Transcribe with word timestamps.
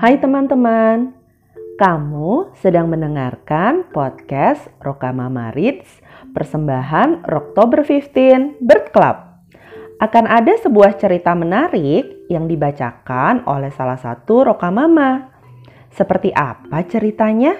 Hai 0.00 0.16
teman-teman, 0.16 1.12
kamu 1.76 2.56
sedang 2.56 2.88
mendengarkan 2.88 3.84
podcast 3.92 4.72
Rokamama 4.80 5.52
Reads 5.52 6.00
persembahan 6.32 7.28
Oktober 7.28 7.84
15 7.84 8.64
Bird 8.64 8.96
Club. 8.96 9.16
Akan 10.00 10.24
ada 10.24 10.56
sebuah 10.56 10.96
cerita 10.96 11.36
menarik 11.36 12.32
yang 12.32 12.48
dibacakan 12.48 13.44
oleh 13.44 13.68
salah 13.76 14.00
satu 14.00 14.48
Rokamama. 14.48 15.36
Seperti 15.92 16.32
apa 16.32 16.80
ceritanya? 16.88 17.52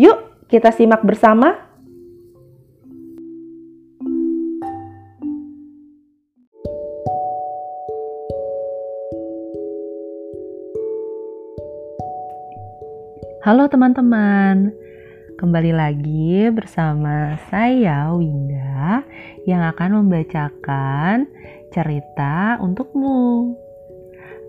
Yuk 0.00 0.48
kita 0.48 0.72
simak 0.72 1.04
bersama. 1.04 1.67
Halo 13.48 13.64
teman-teman, 13.64 14.76
kembali 15.40 15.72
lagi 15.72 16.52
bersama 16.52 17.40
saya 17.48 18.12
Winda 18.12 19.00
yang 19.48 19.64
akan 19.72 20.04
membacakan 20.04 21.24
cerita 21.72 22.60
untukmu. 22.60 23.56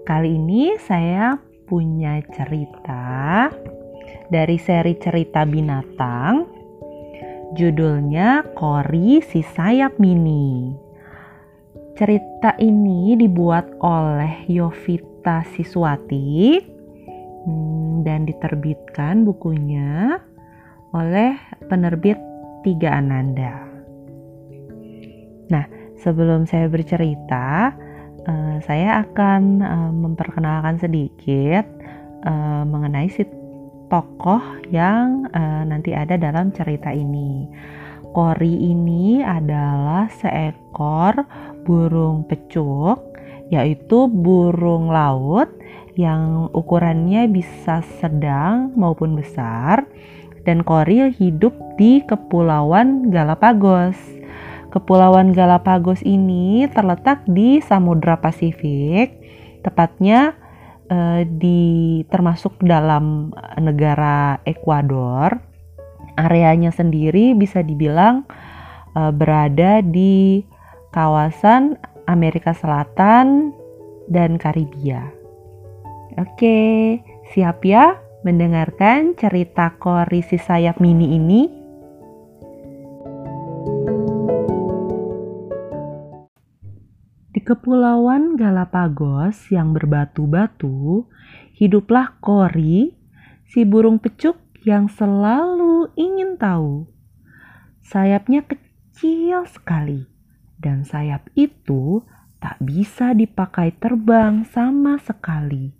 Kali 0.04 0.36
ini 0.36 0.76
saya 0.84 1.40
punya 1.64 2.20
cerita 2.36 3.48
dari 4.28 4.60
seri 4.60 5.00
cerita 5.00 5.48
binatang. 5.48 6.44
Judulnya 7.56 8.52
Kori 8.52 9.24
si 9.24 9.40
sayap 9.40 9.96
mini. 9.96 10.76
Cerita 11.96 12.52
ini 12.60 13.16
dibuat 13.16 13.80
oleh 13.80 14.44
Yovita 14.52 15.48
Siswati 15.56 16.79
Hmm, 17.50 18.06
dan 18.06 18.30
diterbitkan 18.30 19.26
bukunya 19.26 20.22
oleh 20.94 21.34
penerbit 21.66 22.22
Tiga 22.62 23.02
Ananda. 23.02 23.66
Nah, 25.50 25.66
sebelum 25.98 26.46
saya 26.46 26.70
bercerita, 26.70 27.74
uh, 28.30 28.56
saya 28.62 29.02
akan 29.02 29.42
uh, 29.64 29.92
memperkenalkan 29.96 30.78
sedikit 30.78 31.66
uh, 32.28 32.68
mengenai 32.68 33.10
si 33.10 33.26
tokoh 33.90 34.62
yang 34.70 35.26
nanti 35.66 35.98
ada 35.98 36.14
dalam 36.14 36.54
cerita 36.54 36.94
ini. 36.94 37.50
Kori 38.14 38.70
ini 38.70 39.26
adalah 39.26 40.06
seekor 40.14 41.26
burung 41.66 42.22
pecuk, 42.30 43.02
yaitu 43.50 44.06
burung 44.06 44.94
laut 44.94 45.50
yang 46.00 46.48
ukurannya 46.56 47.28
bisa 47.28 47.84
sedang 48.00 48.72
maupun 48.80 49.20
besar 49.20 49.84
dan 50.48 50.64
koril 50.64 51.12
hidup 51.12 51.52
di 51.76 52.00
Kepulauan 52.08 53.12
Galapagos. 53.12 54.00
Kepulauan 54.72 55.36
Galapagos 55.36 56.00
ini 56.08 56.64
terletak 56.72 57.28
di 57.28 57.60
Samudra 57.60 58.16
Pasifik, 58.24 59.12
tepatnya 59.60 60.40
eh, 60.88 61.28
di 61.28 62.02
termasuk 62.08 62.56
dalam 62.64 63.36
negara 63.60 64.40
Ekuador. 64.48 65.36
Areanya 66.16 66.72
sendiri 66.72 67.36
bisa 67.36 67.60
dibilang 67.60 68.24
eh, 68.96 69.12
berada 69.12 69.84
di 69.84 70.48
kawasan 70.96 71.76
Amerika 72.08 72.56
Selatan 72.56 73.52
dan 74.08 74.40
Karibia. 74.40 75.19
Oke, 76.18 76.98
siap 77.30 77.62
ya 77.62 78.02
mendengarkan 78.26 79.14
cerita 79.14 79.78
Kori 79.78 80.26
si 80.26 80.42
sayap 80.42 80.82
mini 80.82 81.14
ini? 81.14 81.42
Di 87.30 87.38
kepulauan 87.46 88.34
Galapagos 88.34 89.54
yang 89.54 89.70
berbatu-batu, 89.78 91.06
hiduplah 91.62 92.18
Kori, 92.18 92.90
si 93.46 93.62
burung 93.62 94.02
pecuk 94.02 94.42
yang 94.66 94.90
selalu 94.90 95.94
ingin 95.94 96.42
tahu. 96.42 96.90
Sayapnya 97.86 98.50
kecil 98.50 99.46
sekali, 99.46 100.10
dan 100.58 100.82
sayap 100.82 101.30
itu 101.38 102.02
tak 102.42 102.58
bisa 102.60 103.14
dipakai 103.14 103.78
terbang 103.78 104.42
sama 104.50 104.98
sekali. 105.00 105.79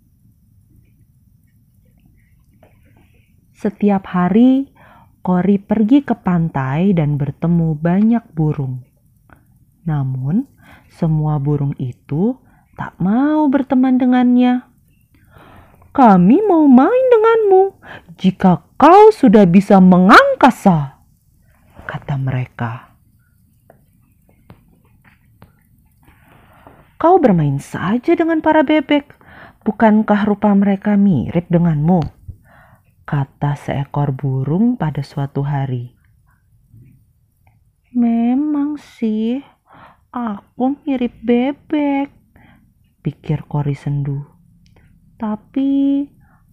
Setiap 3.60 4.08
hari, 4.16 4.72
Kori 5.20 5.60
pergi 5.60 6.00
ke 6.00 6.16
pantai 6.16 6.96
dan 6.96 7.20
bertemu 7.20 7.76
banyak 7.76 8.24
burung. 8.32 8.80
Namun, 9.84 10.48
semua 10.88 11.36
burung 11.36 11.76
itu 11.76 12.40
tak 12.72 12.96
mau 12.96 13.44
berteman 13.52 14.00
dengannya. 14.00 14.64
Kami 15.92 16.40
mau 16.48 16.64
main 16.64 17.04
denganmu 17.12 17.76
jika 18.16 18.64
kau 18.80 19.12
sudah 19.12 19.44
bisa 19.44 19.76
mengangkasa, 19.76 20.96
kata 21.84 22.16
mereka. 22.16 22.96
Kau 26.96 27.20
bermain 27.20 27.60
saja 27.60 28.16
dengan 28.16 28.40
para 28.40 28.64
bebek, 28.64 29.12
bukankah 29.68 30.24
rupa 30.24 30.48
mereka 30.56 30.96
mirip 30.96 31.44
denganmu? 31.52 32.19
Kata 33.10 33.58
seekor 33.58 34.14
burung 34.14 34.78
pada 34.78 35.02
suatu 35.02 35.42
hari. 35.42 35.98
Memang 37.90 38.78
sih, 38.78 39.42
aku 40.14 40.78
mirip 40.86 41.18
bebek, 41.18 42.06
pikir 43.02 43.50
Kori 43.50 43.74
sendu. 43.74 44.22
Tapi 45.18 46.06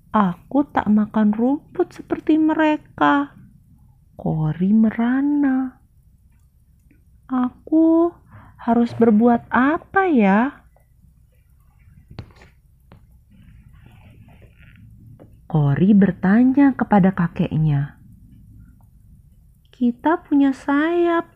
aku 0.09 0.65
tak 0.73 0.89
makan 0.89 1.29
rumput 1.37 1.93
seperti 1.93 2.41
mereka. 2.41 3.37
Kori 4.17 4.73
merana. 4.73 5.77
Aku 7.29 8.09
harus 8.57 8.97
berbuat 8.97 9.45
apa 9.53 10.09
ya? 10.09 10.65
Kori 15.47 15.95
bertanya 15.95 16.75
kepada 16.75 17.15
kakeknya. 17.15 17.95
Kita 19.71 20.19
punya 20.19 20.51
sayap, 20.51 21.31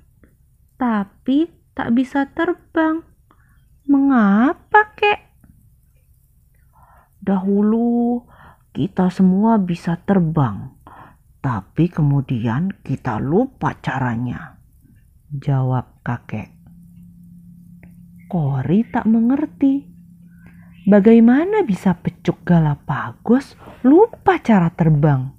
tapi 0.75 1.47
tak 1.71 1.95
bisa 1.95 2.27
terbang. 2.27 3.07
Mengapa, 3.87 4.91
kek? 4.99 5.31
Dahulu 7.23 8.27
kita 8.75 9.07
semua 9.07 9.55
bisa 9.55 9.95
terbang, 10.03 10.75
tapi 11.39 11.87
kemudian 11.87 12.83
kita 12.83 13.15
lupa 13.15 13.79
caranya. 13.79 14.59
Jawab 15.31 16.03
kakek. 16.03 16.51
Kori 18.27 18.83
tak 18.91 19.07
mengerti 19.07 19.90
Bagaimana 20.81 21.61
bisa 21.61 21.93
pecuk 21.93 22.41
Galapagos 22.41 23.53
lupa 23.85 24.41
cara 24.41 24.73
terbang? 24.73 25.29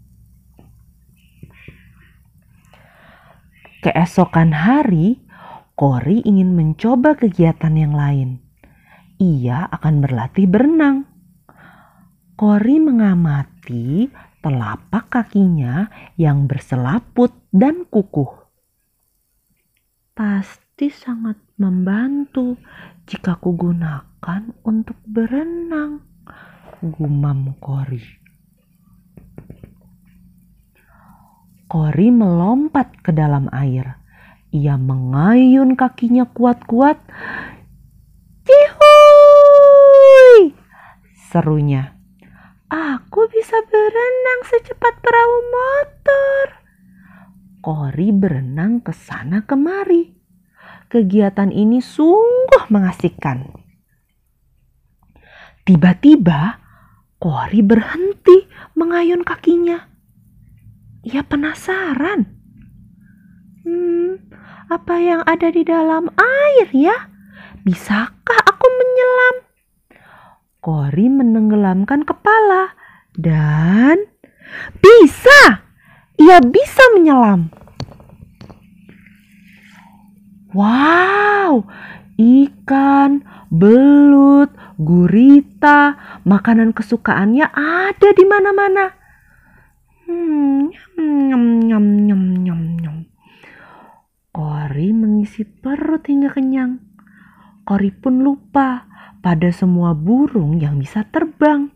Keesokan 3.83 4.55
hari, 4.55 5.19
Kori 5.75 6.23
ingin 6.23 6.55
mencoba 6.55 7.19
kegiatan 7.19 7.75
yang 7.75 7.91
lain. 7.91 8.39
Ia 9.19 9.67
akan 9.67 9.95
berlatih 9.99 10.47
berenang. 10.47 11.11
Kori 12.39 12.79
mengamati 12.79 14.07
telapak 14.47 15.11
kakinya 15.11 15.91
yang 16.15 16.47
berselaput 16.47 17.35
dan 17.51 17.83
kukuh. 17.91 18.47
Pasti 20.15 20.87
sangat 20.87 21.35
membantu 21.63 22.59
jika 23.07 23.39
kugunakan 23.39 24.51
untuk 24.67 24.99
berenang, 25.07 26.03
gumam 26.83 27.55
Kori. 27.63 28.03
Kori 31.71 32.09
melompat 32.11 32.99
ke 33.01 33.15
dalam 33.15 33.47
air. 33.55 34.03
Ia 34.53 34.77
mengayun 34.77 35.79
kakinya 35.79 36.29
kuat-kuat. 36.29 37.01
Cihuy! 38.45 40.53
Serunya. 41.33 41.97
Aku 42.69 43.25
bisa 43.33 43.57
berenang 43.73 44.41
secepat 44.45 45.01
perahu 45.01 45.37
motor. 45.49 46.47
Kori 47.65 48.13
berenang 48.13 48.85
ke 48.85 48.93
sana 48.93 49.49
kemari 49.49 50.22
kegiatan 50.93 51.49
ini 51.49 51.81
sungguh 51.81 52.69
mengasihkan. 52.69 53.49
Tiba-tiba, 55.65 56.61
Kori 57.17 57.65
berhenti 57.65 58.45
mengayun 58.77 59.25
kakinya. 59.25 59.89
Ia 61.07 61.23
penasaran. 61.25 62.29
Hmm, 63.63 64.19
apa 64.69 64.95
yang 64.99 65.23
ada 65.25 65.49
di 65.55 65.63
dalam 65.65 66.11
air 66.19 66.69
ya? 66.75 67.09
Bisakah 67.63 68.41
aku 68.43 68.67
menyelam? 68.67 69.37
Kori 70.59 71.07
menenggelamkan 71.07 72.03
kepala 72.03 72.75
dan 73.15 74.03
bisa. 74.83 75.63
Ia 76.19 76.43
bisa 76.43 76.83
menyelam. 76.99 77.62
Wow, 80.53 81.65
ikan, 82.21 83.25
belut, 83.49 84.53
gurita, 84.77 85.97
makanan 86.29 86.77
kesukaannya 86.77 87.49
ada 87.49 88.09
di 88.13 88.25
mana-mana. 88.29 88.93
Hmm, 90.05 90.69
nyam, 91.01 91.45
nyam, 91.65 91.85
nyam, 92.05 92.23
nyam, 92.45 92.61
nyam. 92.85 92.97
Kori 94.29 94.93
mengisi 94.93 95.49
perut 95.49 96.05
hingga 96.05 96.37
kenyang. 96.37 96.85
Kori 97.65 97.89
pun 97.89 98.21
lupa 98.21 98.85
pada 99.25 99.49
semua 99.57 99.97
burung 99.97 100.61
yang 100.61 100.77
bisa 100.77 101.09
terbang. 101.09 101.73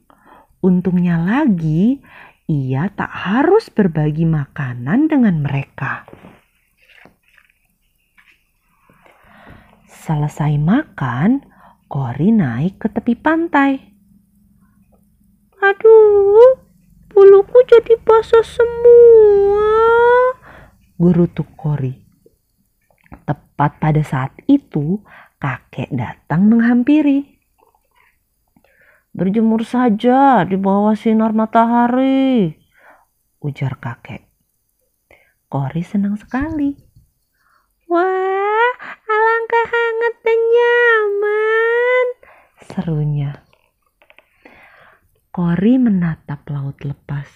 Untungnya 0.60 1.16
lagi, 1.16 2.04
ia 2.44 2.92
tak 2.92 3.08
harus 3.08 3.72
berbagi 3.72 4.28
makanan 4.28 5.08
dengan 5.08 5.40
mereka. 5.40 6.04
Selesai 10.06 10.54
makan, 10.62 11.42
Kori 11.90 12.30
naik 12.30 12.78
ke 12.78 12.86
tepi 12.86 13.18
pantai. 13.18 13.74
Aduh, 15.58 16.62
buluku 17.10 17.58
jadi 17.66 17.98
basah 18.06 18.46
semua. 18.46 19.66
Gerutuk 20.94 21.50
Kori. 21.58 21.90
Tepat 23.26 23.82
pada 23.82 23.98
saat 24.06 24.30
itu, 24.46 25.02
kakek 25.42 25.90
datang 25.90 26.54
menghampiri. 26.54 27.42
Berjemur 29.10 29.66
saja 29.66 30.46
di 30.46 30.54
bawah 30.54 30.94
sinar 30.94 31.34
matahari, 31.34 32.54
ujar 33.42 33.74
kakek. 33.82 34.22
Kori 35.50 35.82
senang 35.82 36.14
sekali. 36.14 36.78
Wah, 37.90 38.35
serunya. 42.86 43.42
Kori 45.34 45.74
menatap 45.74 46.46
laut 46.54 46.78
lepas. 46.86 47.26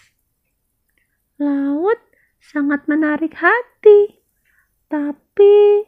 Laut 1.42 1.98
sangat 2.38 2.86
menarik 2.86 3.34
hati, 3.34 4.22
tapi 4.86 5.82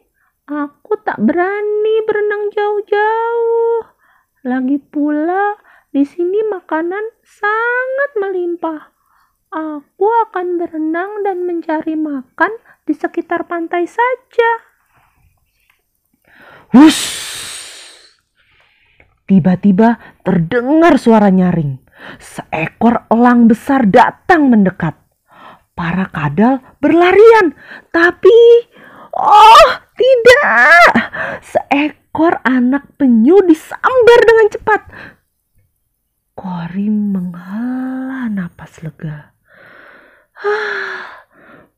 aku 0.51 0.99
tak 1.07 1.15
berani 1.23 1.95
berenang 2.03 2.51
jauh-jauh. 2.51 3.87
Lagi 4.43 4.83
pula, 4.83 5.55
di 5.95 6.03
sini 6.03 6.43
makanan 6.43 7.23
sangat 7.23 8.11
melimpah. 8.19 8.91
Aku 9.47 10.11
akan 10.27 10.59
berenang 10.59 11.23
dan 11.23 11.47
mencari 11.47 11.95
makan 11.95 12.51
di 12.83 12.91
sekitar 12.91 13.47
pantai 13.47 13.87
saja. 13.87 14.51
Wush! 16.75 17.22
Tiba-tiba 19.33 19.97
terdengar 20.21 21.01
suara 21.01 21.33
nyaring. 21.33 21.81
Seekor 22.21 23.09
elang 23.09 23.49
besar 23.49 23.89
datang 23.89 24.53
mendekat. 24.53 24.93
Para 25.73 26.05
kadal 26.13 26.61
berlarian, 26.77 27.57
tapi 27.89 28.37
oh 29.09 29.69
tidak! 29.97 30.85
Seekor 31.41 32.45
anak 32.45 32.93
penyu 33.01 33.41
disambar 33.41 34.19
dengan 34.21 34.47
cepat. 34.53 34.81
Kori 36.37 36.93
menghela 36.93 38.29
napas 38.29 38.85
lega. 38.85 39.33
Ah, 40.45 41.25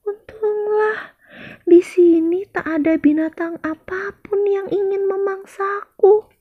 untunglah 0.04 1.16
di 1.64 1.80
sini 1.80 2.44
tak 2.52 2.68
ada 2.68 3.00
binatang 3.00 3.56
apa 3.64 4.12
pun 4.28 4.44
yang 4.44 4.68
ingin 4.68 5.08
memangsaku, 5.08 6.35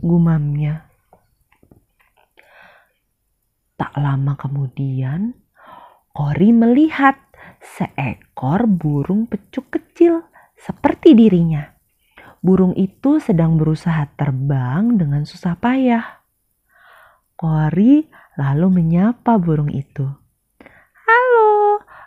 gumamnya. 0.00 0.88
Tak 3.74 3.94
lama 3.98 4.38
kemudian, 4.38 5.34
Kori 6.14 6.54
melihat 6.54 7.18
seekor 7.58 8.70
burung 8.70 9.26
pecuk 9.26 9.70
kecil 9.74 10.26
seperti 10.54 11.18
dirinya. 11.18 11.74
Burung 12.38 12.74
itu 12.78 13.18
sedang 13.18 13.58
berusaha 13.58 14.06
terbang 14.14 14.94
dengan 14.94 15.26
susah 15.26 15.58
payah. 15.58 16.22
Kori 17.34 18.06
lalu 18.38 18.66
menyapa 18.70 19.38
burung 19.42 19.70
itu. 19.74 20.24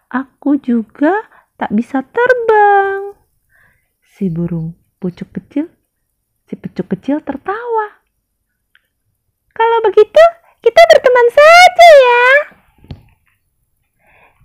Aku 0.07 0.55
juga 0.63 1.27
tak 1.59 1.75
bisa 1.75 1.99
terbang. 1.99 3.11
Si 3.99 4.31
burung 4.31 4.71
pucuk 5.03 5.35
kecil, 5.35 5.67
si 6.47 6.55
pucuk 6.55 6.95
kecil 6.95 7.19
tertawa. 7.19 7.66
Kalau 9.77 9.93
begitu, 9.93 10.25
kita 10.65 10.81
berteman 10.89 11.27
saja 11.29 11.89
ya. 12.01 12.25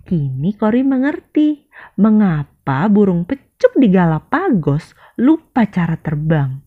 Kini 0.05 0.53
Kori 0.53 0.85
mengerti 0.85 1.65
mengapa 1.97 2.85
burung 2.85 3.25
pecuk 3.25 3.73
di 3.81 3.89
Galapagos 3.89 4.93
lupa 5.17 5.65
cara 5.65 5.97
terbang. 5.97 6.61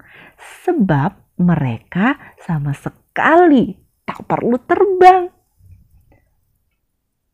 Sebab 0.67 1.39
mereka 1.47 2.35
sama 2.43 2.75
sekali 2.75 3.71
tak 4.03 4.27
perlu 4.27 4.59
terbang. 4.59 5.31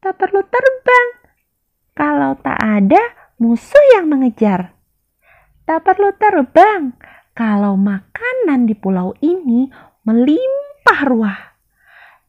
Tak 0.05 0.13
perlu 0.13 0.45
terbang 0.53 1.09
kalau 1.97 2.37
tak 2.45 2.61
ada 2.61 3.01
musuh 3.41 3.85
yang 3.97 4.05
mengejar. 4.05 4.77
Tak 5.65 5.81
perlu 5.81 6.13
terbang 6.13 6.93
kalau 7.33 7.81
makanan 7.81 8.69
di 8.69 8.77
pulau 8.77 9.17
ini 9.25 9.73
melimpah 10.05 10.72
ruah. 11.07 11.39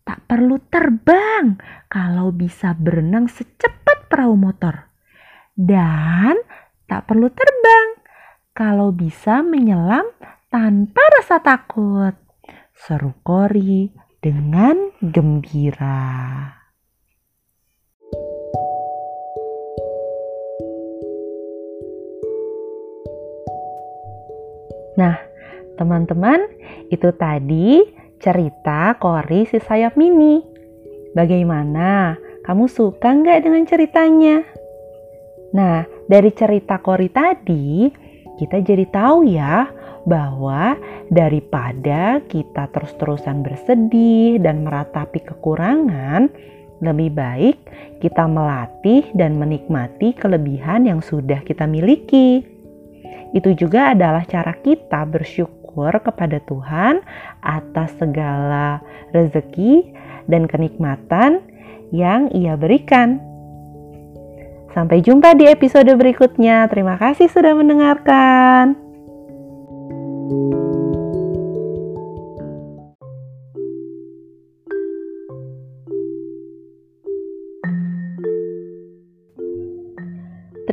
Tak 0.03 0.27
perlu 0.27 0.59
terbang 0.67 1.55
kalau 1.87 2.35
bisa 2.35 2.75
berenang 2.75 3.31
secepat 3.31 4.11
perahu 4.11 4.35
motor. 4.35 4.91
Dan 5.55 6.35
tak 6.89 7.07
perlu 7.07 7.31
terbang 7.31 7.87
kalau 8.51 8.91
bisa 8.91 9.39
menyelam 9.41 10.03
tanpa 10.51 11.01
rasa 11.17 11.39
takut. 11.39 12.13
Seru 12.73 13.15
Kori 13.23 13.87
dengan 14.19 14.91
gembira. 14.99 16.51
Nah, 24.93 25.17
teman-teman, 25.73 26.37
itu 26.93 27.09
tadi 27.17 27.81
cerita 28.23 28.95
Kori 29.03 29.43
si 29.43 29.59
sayap 29.59 29.99
mini. 29.99 30.39
Bagaimana? 31.11 32.15
Kamu 32.47 32.71
suka 32.71 33.11
nggak 33.11 33.43
dengan 33.43 33.67
ceritanya? 33.67 34.39
Nah, 35.51 35.83
dari 36.07 36.31
cerita 36.31 36.79
Kori 36.79 37.11
tadi, 37.11 37.91
kita 38.39 38.63
jadi 38.63 38.87
tahu 38.87 39.27
ya 39.27 39.67
bahwa 40.07 40.79
daripada 41.11 42.23
kita 42.31 42.71
terus-terusan 42.71 43.43
bersedih 43.43 44.39
dan 44.39 44.63
meratapi 44.63 45.19
kekurangan, 45.19 46.31
lebih 46.79 47.11
baik 47.15 47.57
kita 47.99 48.27
melatih 48.27 49.07
dan 49.15 49.35
menikmati 49.35 50.15
kelebihan 50.15 50.87
yang 50.87 51.03
sudah 51.03 51.43
kita 51.43 51.67
miliki. 51.67 52.43
Itu 53.35 53.55
juga 53.55 53.95
adalah 53.95 54.27
cara 54.27 54.55
kita 54.59 55.07
bersyukur 55.07 55.62
kepada 56.01 56.39
Tuhan 56.45 57.01
atas 57.41 57.91
segala 57.97 58.79
rezeki 59.11 59.93
dan 60.29 60.47
kenikmatan 60.47 61.43
yang 61.93 62.31
Ia 62.31 62.55
berikan. 62.55 63.19
Sampai 64.73 65.05
jumpa 65.05 65.37
di 65.37 65.45
episode 65.45 65.93
berikutnya. 65.93 66.65
Terima 66.65 66.97
kasih 66.97 67.29
sudah 67.29 67.53
mendengarkan. 67.53 68.73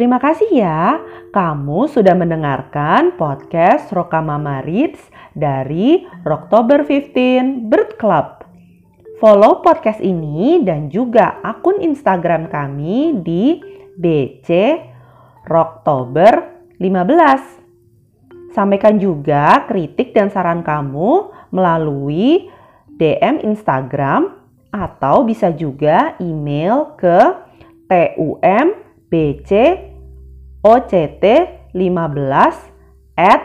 Terima 0.01 0.17
kasih 0.17 0.49
ya, 0.57 0.97
kamu 1.29 1.85
sudah 1.93 2.17
mendengarkan 2.17 3.21
podcast 3.21 3.93
Rokamama 3.93 4.65
Reads 4.65 5.13
dari 5.37 6.09
Oktober 6.25 6.89
15 6.89 7.69
Bird 7.69 8.01
Club. 8.01 8.49
Follow 9.21 9.61
podcast 9.61 10.01
ini 10.01 10.65
dan 10.65 10.89
juga 10.89 11.37
akun 11.45 11.85
Instagram 11.85 12.49
kami 12.49 13.21
di 13.21 13.61
BC 14.01 14.81
Rocktober 15.45 16.49
15. 16.81 18.57
Sampaikan 18.57 18.97
juga 18.97 19.69
kritik 19.69 20.17
dan 20.17 20.33
saran 20.33 20.65
kamu 20.65 21.29
melalui 21.53 22.49
DM 22.89 23.45
Instagram 23.45 24.33
atau 24.73 25.29
bisa 25.29 25.53
juga 25.53 26.17
email 26.25 26.97
ke 26.97 27.37
tumbcoct15 30.61 32.55
at 33.17 33.43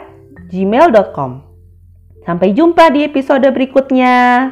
gmail.com. 0.51 1.31
Sampai 2.25 2.57
jumpa 2.57 2.89
di 2.89 3.05
episode 3.05 3.45
berikutnya. 3.53 4.49